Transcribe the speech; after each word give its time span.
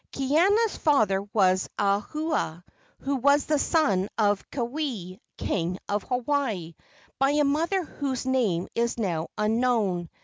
Kaiana's 0.11 0.77
father 0.77 1.21
was 1.31 1.69
Ahaula, 1.77 2.63
who 3.01 3.17
was 3.17 3.45
the 3.45 3.59
son 3.59 4.09
of 4.17 4.41
Keawe, 4.49 5.19
king 5.37 5.77
of 5.87 6.01
Hawaii, 6.01 6.73
by 7.19 7.29
a 7.33 7.43
mother 7.43 7.83
whose 7.83 8.25
name 8.25 8.67
is 8.73 8.97
now 8.97 9.27
unknown. 9.37 10.09